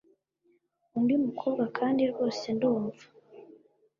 undi 0.97 1.15
mukobwa 1.25 1.63
kandi 1.77 2.01
rwose 2.11 2.45
ndumva 2.55 3.05